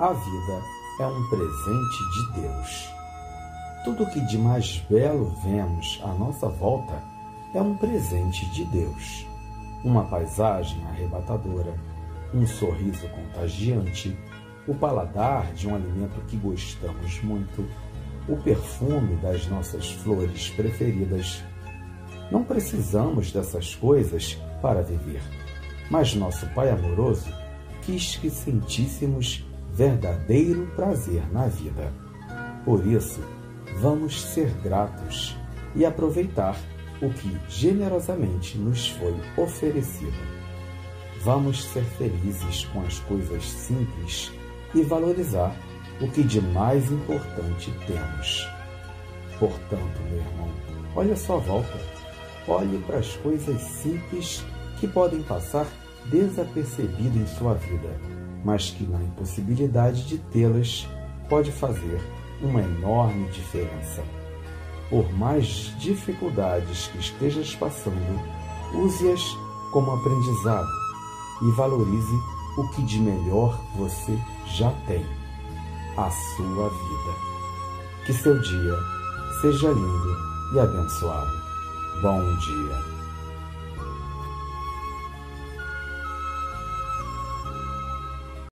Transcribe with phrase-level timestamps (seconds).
[0.00, 0.62] A vida
[1.00, 2.88] é um presente de Deus.
[3.84, 7.02] Tudo que de mais belo vemos à nossa volta
[7.52, 9.26] é um presente de Deus.
[9.82, 11.74] Uma paisagem arrebatadora,
[12.32, 14.16] um sorriso contagiante,
[14.68, 17.68] o paladar de um alimento que gostamos muito,
[18.28, 21.42] o perfume das nossas flores preferidas.
[22.30, 25.22] Não precisamos dessas coisas para viver,
[25.90, 27.32] mas nosso Pai amoroso
[27.82, 29.47] quis que sentíssemos
[29.78, 31.92] verdadeiro prazer na vida.
[32.64, 33.20] Por isso,
[33.80, 35.36] vamos ser gratos
[35.76, 36.56] e aproveitar
[37.00, 40.18] o que generosamente nos foi oferecido.
[41.22, 44.32] Vamos ser felizes com as coisas simples
[44.74, 45.54] e valorizar
[46.00, 48.48] o que de mais importante temos.
[49.38, 50.50] Portanto, meu irmão,
[50.96, 51.78] olhe a sua volta.
[52.48, 54.44] Olhe para as coisas simples
[54.80, 55.66] que podem passar
[56.06, 60.88] desapercebido em sua vida, mas que na impossibilidade de tê-las
[61.28, 62.00] pode fazer
[62.42, 64.02] uma enorme diferença.
[64.88, 68.20] Por mais dificuldades que estejas passando,
[68.74, 69.22] use-as
[69.72, 70.68] como aprendizado
[71.42, 72.18] e valorize
[72.56, 75.04] o que de melhor você já tem
[75.96, 77.28] a sua vida.
[78.06, 78.78] Que seu dia
[79.42, 80.16] seja lindo
[80.54, 81.30] e abençoado.
[82.02, 82.97] Bom dia.